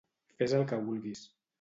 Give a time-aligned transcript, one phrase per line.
[0.39, 1.25] Fes el que vulguis.